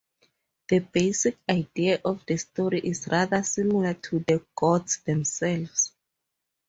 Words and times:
The 0.69 0.79
basic 0.79 1.37
idea 1.47 2.01
of 2.03 2.25
the 2.25 2.35
story 2.35 2.79
is 2.79 3.07
rather 3.07 3.43
similar 3.43 3.93
to 3.93 4.17
"The 4.27 4.43
Gods 4.55 4.97
Themselves". 5.05 5.93